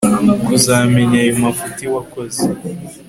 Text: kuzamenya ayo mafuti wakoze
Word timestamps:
kuzamenya 0.45 1.17
ayo 1.23 1.33
mafuti 1.43 1.83
wakoze 1.93 2.43